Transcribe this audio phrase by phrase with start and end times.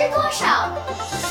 [0.00, 1.29] 知多少？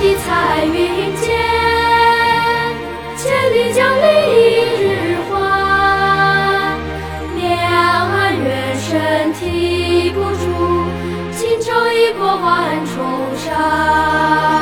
[0.00, 1.24] 的彩云间
[3.16, 4.38] 千里江陵一
[4.82, 4.82] 日
[5.28, 5.32] 还
[7.36, 7.42] 两
[8.10, 10.44] 岸猿声啼不住
[11.32, 12.94] 轻舟已过万重
[13.36, 14.53] 山